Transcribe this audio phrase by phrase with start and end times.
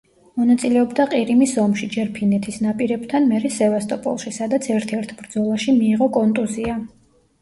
[0.41, 6.81] მონაწილეობდა ყირიმის ომში ჯერ ფინეთის ნაპირებთან, მერე სევასტოპოლში, სადაც ერთ-ერთ ბრძოლაში მიიღო კონტუზია.